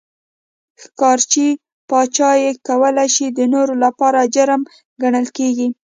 ښکار 0.81 1.19
چې 1.31 1.45
پاچا 1.89 2.31
یې 2.43 2.51
کولای 2.67 3.09
شي 3.15 3.25
د 3.29 3.39
نورو 3.53 3.73
لپاره 3.83 4.29
جرم 4.35 4.61
ګڼل 5.01 5.27
کېږي. 5.37 5.67